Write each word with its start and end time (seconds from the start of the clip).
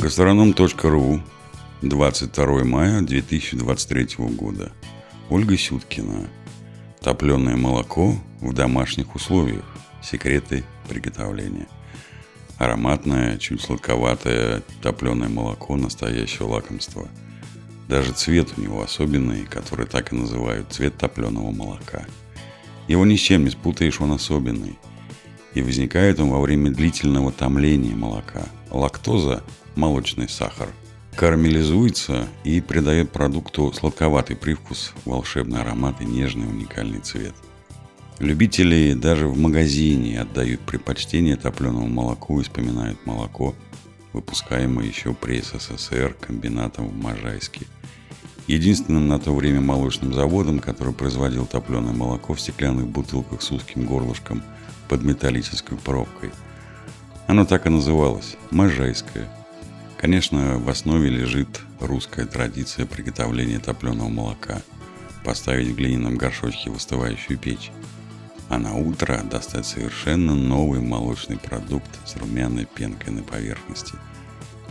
Гастроном.ру 0.00 1.20
22 1.82 2.64
мая 2.64 3.02
2023 3.02 4.06
года. 4.30 4.72
Ольга 5.28 5.58
Сюткина. 5.58 6.26
Топленое 7.02 7.56
молоко 7.56 8.16
в 8.40 8.54
домашних 8.54 9.14
условиях. 9.14 9.66
Секреты 10.02 10.64
приготовления. 10.88 11.68
Ароматное, 12.56 13.36
чуть 13.36 13.60
сладковатое 13.60 14.62
топленое 14.80 15.28
молоко 15.28 15.76
настоящего 15.76 16.46
лакомства. 16.46 17.06
Даже 17.86 18.12
цвет 18.12 18.54
у 18.56 18.62
него 18.62 18.80
особенный, 18.80 19.44
который 19.44 19.84
так 19.84 20.14
и 20.14 20.16
называют 20.16 20.72
цвет 20.72 20.96
топленого 20.96 21.50
молока. 21.50 22.06
Его 22.88 23.04
ни 23.04 23.16
с 23.16 23.20
чем 23.20 23.44
не 23.44 23.50
спутаешь, 23.50 24.00
он 24.00 24.12
особенный. 24.12 24.78
И 25.52 25.60
возникает 25.60 26.20
он 26.20 26.30
во 26.30 26.40
время 26.40 26.70
длительного 26.70 27.32
томления 27.32 27.94
молока. 27.94 28.46
Лактоза 28.70 29.42
молочный 29.80 30.28
сахар. 30.28 30.68
Карамелизуется 31.16 32.28
и 32.44 32.60
придает 32.60 33.10
продукту 33.10 33.72
сладковатый 33.72 34.36
привкус, 34.36 34.92
волшебный 35.06 35.60
аромат 35.60 36.00
и 36.00 36.04
нежный 36.04 36.46
уникальный 36.46 37.00
цвет. 37.00 37.34
Любители 38.18 38.92
даже 38.92 39.26
в 39.26 39.38
магазине 39.38 40.20
отдают 40.20 40.60
предпочтение 40.60 41.36
топленому 41.36 41.88
молоку 41.88 42.38
и 42.38 42.44
вспоминают 42.44 43.04
молоко, 43.06 43.54
выпускаемое 44.12 44.86
еще 44.86 45.14
при 45.14 45.40
СССР 45.40 46.14
комбинатом 46.20 46.88
в 46.88 46.94
Можайске. 46.94 47.66
Единственным 48.46 49.08
на 49.08 49.18
то 49.18 49.34
время 49.34 49.60
молочным 49.62 50.12
заводом, 50.12 50.58
который 50.58 50.92
производил 50.92 51.46
топленое 51.46 51.94
молоко 51.94 52.34
в 52.34 52.40
стеклянных 52.40 52.86
бутылках 52.86 53.40
с 53.40 53.50
узким 53.50 53.86
горлышком 53.86 54.42
под 54.88 55.02
металлической 55.04 55.78
пробкой. 55.78 56.30
Оно 57.26 57.46
так 57.46 57.66
и 57.66 57.70
называлось– 57.70 58.36
Можайское– 58.50 59.28
Конечно, 60.00 60.56
в 60.56 60.70
основе 60.70 61.10
лежит 61.10 61.60
русская 61.78 62.24
традиция 62.24 62.86
приготовления 62.86 63.58
топленого 63.58 64.08
молока. 64.08 64.62
Поставить 65.26 65.68
в 65.68 65.76
глиняном 65.76 66.16
горшочке 66.16 66.70
в 66.70 66.76
остывающую 66.76 67.38
печь. 67.38 67.70
А 68.48 68.58
на 68.58 68.76
утро 68.76 69.20
достать 69.30 69.66
совершенно 69.66 70.34
новый 70.34 70.80
молочный 70.80 71.36
продукт 71.36 71.90
с 72.06 72.16
румяной 72.16 72.64
пенкой 72.64 73.12
на 73.12 73.22
поверхности. 73.22 73.92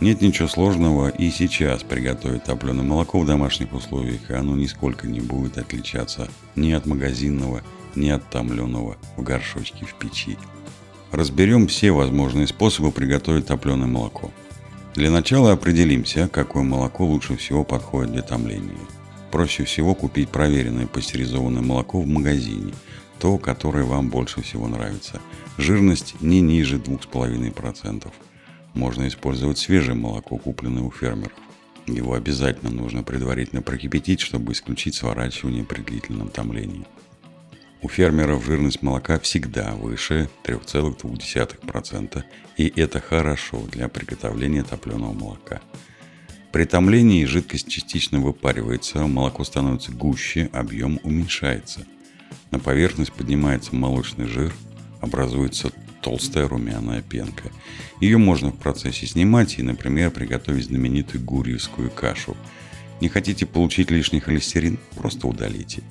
Нет 0.00 0.20
ничего 0.20 0.48
сложного 0.48 1.10
и 1.10 1.30
сейчас 1.30 1.84
приготовить 1.84 2.42
топленое 2.42 2.82
молоко 2.82 3.20
в 3.20 3.26
домашних 3.26 3.72
условиях, 3.72 4.28
и 4.30 4.34
оно 4.34 4.56
нисколько 4.56 5.06
не 5.06 5.20
будет 5.20 5.58
отличаться 5.58 6.28
ни 6.56 6.72
от 6.72 6.86
магазинного, 6.86 7.62
ни 7.94 8.08
от 8.08 8.28
томленого 8.30 8.96
в 9.16 9.22
горшочке 9.22 9.86
в 9.86 9.94
печи. 9.94 10.36
Разберем 11.12 11.68
все 11.68 11.92
возможные 11.92 12.48
способы 12.48 12.90
приготовить 12.90 13.46
топленое 13.46 13.86
молоко– 13.86 14.32
для 14.94 15.10
начала 15.10 15.52
определимся, 15.52 16.28
какое 16.28 16.64
молоко 16.64 17.06
лучше 17.06 17.36
всего 17.36 17.64
подходит 17.64 18.12
для 18.12 18.22
томления. 18.22 18.76
Проще 19.30 19.64
всего 19.64 19.94
купить 19.94 20.30
проверенное 20.30 20.88
пастеризованное 20.88 21.62
молоко 21.62 22.00
в 22.00 22.06
магазине, 22.06 22.72
то, 23.20 23.38
которое 23.38 23.84
вам 23.84 24.08
больше 24.10 24.42
всего 24.42 24.66
нравится. 24.66 25.20
Жирность 25.58 26.20
не 26.20 26.40
ниже 26.40 26.78
2,5%. 26.78 28.08
Можно 28.74 29.06
использовать 29.06 29.58
свежее 29.58 29.94
молоко, 29.94 30.36
купленное 30.36 30.82
у 30.82 30.90
фермеров. 30.90 31.32
Его 31.86 32.14
обязательно 32.14 32.70
нужно 32.70 33.04
предварительно 33.04 33.62
прокипятить, 33.62 34.20
чтобы 34.20 34.52
исключить 34.52 34.96
сворачивание 34.96 35.64
при 35.64 35.82
длительном 35.82 36.28
томлении. 36.28 36.86
У 37.82 37.88
фермеров 37.88 38.44
жирность 38.44 38.82
молока 38.82 39.18
всегда 39.18 39.72
выше 39.74 40.28
3,2%, 40.44 42.22
и 42.58 42.72
это 42.76 43.00
хорошо 43.00 43.62
для 43.72 43.88
приготовления 43.88 44.62
топленого 44.62 45.14
молока. 45.14 45.62
При 46.52 46.64
томлении 46.64 47.24
жидкость 47.24 47.68
частично 47.68 48.20
выпаривается, 48.20 49.06
молоко 49.06 49.44
становится 49.44 49.92
гуще, 49.92 50.50
объем 50.52 51.00
уменьшается. 51.04 51.86
На 52.50 52.58
поверхность 52.58 53.12
поднимается 53.12 53.74
молочный 53.74 54.26
жир, 54.26 54.52
образуется 55.00 55.70
толстая 56.02 56.48
румяная 56.48 57.00
пенка. 57.00 57.50
Ее 58.00 58.18
можно 58.18 58.50
в 58.50 58.58
процессе 58.58 59.06
снимать 59.06 59.58
и, 59.58 59.62
например, 59.62 60.10
приготовить 60.10 60.66
знаменитую 60.66 61.24
гурьевскую 61.24 61.90
кашу. 61.90 62.36
Не 63.00 63.08
хотите 63.08 63.46
получить 63.46 63.90
лишний 63.90 64.20
холестерин? 64.20 64.78
Просто 64.96 65.26
удалите. 65.26 65.82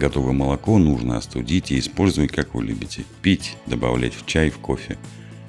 Готовое 0.00 0.32
молоко 0.32 0.78
нужно 0.78 1.18
остудить 1.18 1.70
и 1.70 1.78
использовать, 1.78 2.32
как 2.32 2.54
вы 2.54 2.64
любите. 2.64 3.04
Пить, 3.20 3.58
добавлять 3.66 4.14
в 4.14 4.24
чай, 4.24 4.48
в 4.48 4.56
кофе. 4.56 4.96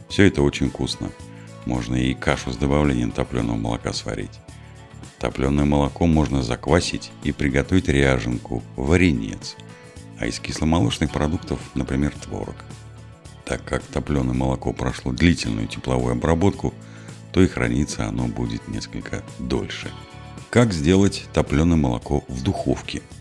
Все 0.09 0.27
это 0.27 0.41
очень 0.41 0.69
вкусно. 0.69 1.09
Можно 1.65 1.95
и 1.95 2.13
кашу 2.13 2.51
с 2.51 2.57
добавлением 2.57 3.11
топленого 3.11 3.55
молока 3.55 3.93
сварить. 3.93 4.41
Топленое 5.19 5.65
молоко 5.65 6.05
можно 6.05 6.43
заквасить 6.43 7.11
и 7.23 7.31
приготовить 7.31 7.87
ряженку, 7.87 8.61
варенец. 8.75 9.55
А 10.19 10.25
из 10.27 10.41
кисломолочных 10.41 11.13
продуктов, 11.13 11.57
например, 11.73 12.11
творог. 12.21 12.57
Так 13.45 13.63
как 13.63 13.81
топленое 13.83 14.33
молоко 14.33 14.73
прошло 14.73 15.13
длительную 15.13 15.67
тепловую 15.67 16.11
обработку, 16.11 16.73
то 17.31 17.41
и 17.41 17.47
храниться 17.47 18.05
оно 18.05 18.27
будет 18.27 18.67
несколько 18.67 19.23
дольше. 19.39 19.89
Как 20.49 20.73
сделать 20.73 21.23
топленое 21.31 21.77
молоко 21.77 22.25
в 22.27 22.43
духовке– 22.43 23.01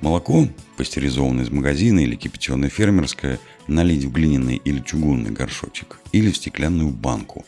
Молоко, 0.00 0.48
пастеризованное 0.76 1.44
из 1.44 1.50
магазина 1.50 2.00
или 2.00 2.14
кипяченое 2.14 2.68
фермерское, 2.68 3.40
налить 3.66 4.04
в 4.04 4.12
глиняный 4.12 4.56
или 4.56 4.80
чугунный 4.80 5.30
горшочек 5.30 5.98
или 6.12 6.30
в 6.30 6.36
стеклянную 6.36 6.90
банку. 6.90 7.44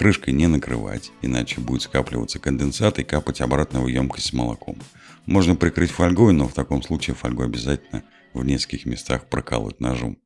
Крышкой 0.00 0.32
не 0.32 0.46
накрывать, 0.46 1.12
иначе 1.20 1.60
будет 1.60 1.82
скапливаться 1.82 2.38
конденсат 2.38 2.98
и 2.98 3.04
капать 3.04 3.42
обратно 3.42 3.82
в 3.82 3.88
емкость 3.88 4.28
с 4.28 4.32
молоком. 4.32 4.78
Можно 5.26 5.54
прикрыть 5.56 5.90
фольгой, 5.90 6.32
но 6.32 6.48
в 6.48 6.54
таком 6.54 6.82
случае 6.82 7.14
фольгу 7.14 7.42
обязательно 7.42 8.04
в 8.32 8.42
нескольких 8.42 8.86
местах 8.86 9.28
прокалывать 9.28 9.80
ножом. 9.80 10.16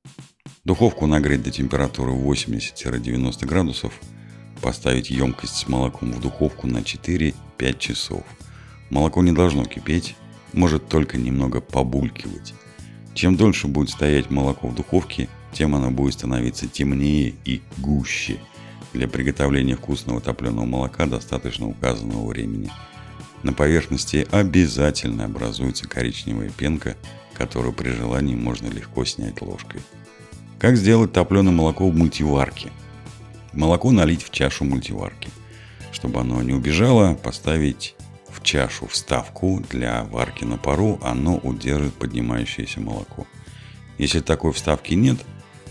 Духовку 0.62 1.06
нагреть 1.06 1.42
до 1.42 1.50
температуры 1.50 2.12
80-90 2.12 3.46
градусов, 3.46 4.00
поставить 4.62 5.10
емкость 5.10 5.56
с 5.56 5.66
молоком 5.66 6.12
в 6.12 6.20
духовку 6.20 6.68
на 6.68 6.78
4-5 6.78 7.34
часов. 7.78 8.22
Молоко 8.90 9.22
не 9.24 9.32
должно 9.32 9.64
кипеть, 9.64 10.14
может 10.54 10.88
только 10.88 11.18
немного 11.18 11.60
побулькивать. 11.60 12.54
Чем 13.14 13.36
дольше 13.36 13.68
будет 13.68 13.90
стоять 13.90 14.30
молоко 14.30 14.68
в 14.68 14.74
духовке, 14.74 15.28
тем 15.52 15.74
оно 15.74 15.90
будет 15.90 16.14
становиться 16.14 16.66
темнее 16.66 17.34
и 17.44 17.62
гуще. 17.78 18.38
Для 18.92 19.08
приготовления 19.08 19.76
вкусного 19.76 20.20
топленого 20.20 20.64
молока 20.64 21.06
достаточно 21.06 21.68
указанного 21.68 22.26
времени. 22.26 22.70
На 23.42 23.52
поверхности 23.52 24.26
обязательно 24.30 25.26
образуется 25.26 25.88
коричневая 25.88 26.50
пенка, 26.50 26.96
которую 27.34 27.72
при 27.72 27.90
желании 27.90 28.34
можно 28.34 28.68
легко 28.68 29.04
снять 29.04 29.42
ложкой. 29.42 29.80
Как 30.58 30.76
сделать 30.76 31.12
топленое 31.12 31.54
молоко 31.54 31.88
в 31.88 31.94
мультиварке? 31.94 32.70
Молоко 33.52 33.90
налить 33.90 34.22
в 34.22 34.30
чашу 34.30 34.64
мультиварки. 34.64 35.28
Чтобы 35.92 36.20
оно 36.20 36.42
не 36.42 36.52
убежало, 36.52 37.14
поставить 37.14 37.93
чашу 38.44 38.86
вставку 38.86 39.60
для 39.70 40.04
варки 40.04 40.44
на 40.44 40.56
пару, 40.58 41.00
оно 41.02 41.38
удержит 41.38 41.94
поднимающееся 41.94 42.80
молоко. 42.80 43.26
Если 43.98 44.20
такой 44.20 44.52
вставки 44.52 44.94
нет, 44.94 45.18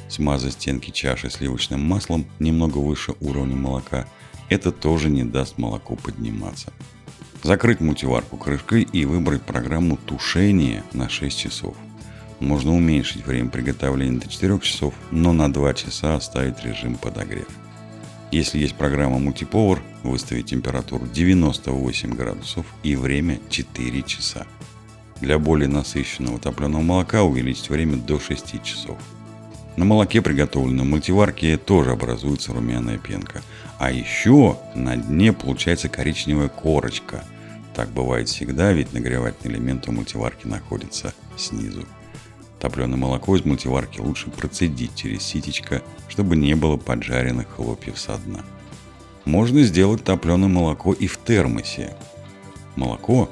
смазать 0.10 0.54
стенки 0.54 0.92
чаши 0.92 1.30
сливочным 1.30 1.82
маслом 1.82 2.26
немного 2.40 2.80
выше 2.80 3.14
уровня 3.22 3.56
молока, 3.56 4.06
это 4.50 4.72
тоже 4.72 5.10
не 5.10 5.24
даст 5.24 5.58
молоку 5.58 5.96
подниматься. 5.96 6.74
Закрыть 7.44 7.82
мультиварку 7.82 8.38
крышкой 8.38 8.84
и 8.84 9.06
выбрать 9.06 9.42
программу 9.42 9.98
тушения 9.98 10.84
на 10.94 11.10
6 11.10 11.38
часов. 11.38 11.76
Можно 12.40 12.76
уменьшить 12.76 13.26
время 13.26 13.50
приготовления 13.50 14.20
до 14.20 14.30
4 14.30 14.60
часов, 14.60 14.94
но 15.12 15.34
на 15.34 15.52
2 15.52 15.74
часа 15.74 16.16
оставить 16.16 16.64
режим 16.64 16.96
подогрев. 16.96 17.48
Если 18.34 18.58
есть 18.58 18.74
программа 18.74 19.20
Multipower, 19.20 19.80
выставить 20.02 20.48
температуру 20.48 21.06
98 21.06 22.16
градусов 22.16 22.66
и 22.82 22.96
время 22.96 23.38
4 23.52 24.02
часа. 24.02 24.48
Для 25.22 25.38
более 25.38 25.70
насыщенного 25.70 26.40
топленого 26.40 26.82
молока 26.82 27.22
увеличить 27.22 27.70
время 27.70 27.98
до 27.98 28.20
6 28.20 28.64
часов. 28.64 28.98
На 29.78 29.86
молоке, 29.86 30.20
приготовленном 30.24 30.88
в 30.88 30.90
мультиварке, 30.90 31.58
тоже 31.58 31.92
образуется 31.92 32.54
румяная 32.54 32.98
пенка. 32.98 33.44
А 33.78 33.92
еще 33.92 34.58
на 34.74 34.98
дне 34.98 35.32
получается 35.32 35.88
коричневая 35.88 36.48
корочка. 36.48 37.26
Так 37.76 37.90
бывает 37.90 38.30
всегда, 38.30 38.74
ведь 38.74 38.94
нагревательный 38.94 39.58
элемент 39.58 39.88
у 39.88 39.92
мультиварки 39.92 40.48
находится 40.48 41.14
снизу. 41.38 41.86
Топленое 42.64 42.96
молоко 42.96 43.36
из 43.36 43.44
мультиварки 43.44 44.00
лучше 44.00 44.30
процедить 44.30 44.96
через 44.96 45.24
ситечко, 45.24 45.82
чтобы 46.08 46.38
не 46.38 46.56
было 46.56 46.78
поджаренных 46.78 47.50
хлопьев 47.50 48.00
со 48.00 48.18
дна. 48.18 48.40
Можно 49.26 49.64
сделать 49.64 50.06
топленое 50.06 50.48
молоко 50.48 50.94
и 50.94 51.08
в 51.08 51.18
термосе. 51.18 51.94
Молоко, 52.78 53.30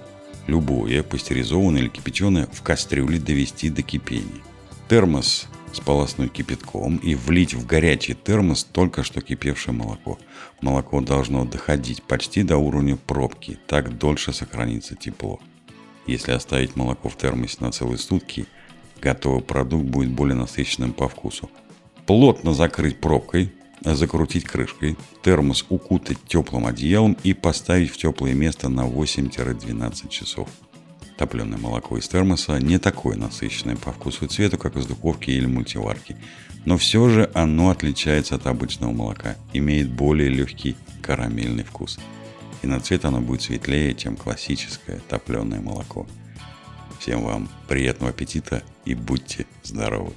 любое, 0.48 1.02
пастеризованное 1.02 1.80
или 1.80 1.88
кипяченое, 1.88 2.50
в 2.52 2.62
кастрюле 2.62 3.20
довести 3.20 3.70
до 3.70 3.84
кипения. 3.84 4.42
Термос 4.90 5.48
сполоснуть 5.72 6.34
кипятком 6.34 6.98
и 6.98 7.16
влить 7.16 7.54
в 7.54 7.66
горячий 7.66 8.16
термос 8.16 8.66
только 8.66 9.02
что 9.04 9.22
кипевшее 9.22 9.74
молоко. 9.74 10.20
Молоко 10.60 11.00
должно 11.00 11.46
доходить 11.46 12.04
почти 12.04 12.44
до 12.44 12.58
уровня 12.58 12.98
пробки, 12.98 13.58
так 13.68 13.98
дольше 13.98 14.34
сохранится 14.34 14.98
тепло. 14.98 15.40
Если 16.06 16.34
оставить 16.34 16.76
молоко 16.76 17.08
в 17.08 17.16
термосе 17.16 17.56
на 17.62 17.72
целые 17.72 17.98
сутки, 17.98 18.46
готовый 19.02 19.42
продукт 19.42 19.86
будет 19.86 20.12
более 20.12 20.36
насыщенным 20.36 20.94
по 20.94 21.10
вкусу. 21.10 21.50
Плотно 22.06 22.54
закрыть 22.54 23.00
пробкой, 23.00 23.54
закрутить 23.82 24.46
крышкой, 24.46 24.98
термос 25.24 25.66
укутать 25.70 26.20
теплым 26.28 26.68
одеялом 26.68 27.18
и 27.24 27.34
поставить 27.34 27.92
в 27.92 27.98
теплое 27.98 28.34
место 28.34 28.70
на 28.70 28.88
8-12 28.88 30.10
часов. 30.10 30.50
Топленое 31.18 31.60
молоко 31.60 31.98
из 31.98 32.08
термоса 32.08 32.58
не 32.60 32.80
такое 32.80 33.16
насыщенное 33.16 33.76
по 33.76 33.92
вкусу 33.92 34.26
и 34.26 34.28
цвету, 34.28 34.58
как 34.58 34.76
из 34.76 34.86
духовки 34.86 35.30
или 35.30 35.46
мультиварки. 35.46 36.18
Но 36.66 36.78
все 36.78 37.10
же 37.10 37.30
оно 37.34 37.70
отличается 37.70 38.36
от 38.36 38.48
обычного 38.48 38.92
молока, 38.92 39.36
имеет 39.54 39.92
более 39.92 40.30
легкий 40.30 40.76
карамельный 41.02 41.64
вкус. 41.64 42.00
И 42.62 42.68
на 42.68 42.80
цвет 42.80 43.06
оно 43.06 43.22
будет 43.22 43.42
светлее, 43.42 43.94
чем 43.96 44.16
классическое 44.16 45.00
топленое 45.10 45.62
молоко. 45.62 46.08
Всем 47.00 47.24
вам 47.24 47.50
приятного 47.68 48.12
аппетита 48.12 48.64
и 48.86 48.96
будьте 48.96 49.46
здоровы! 49.64 50.14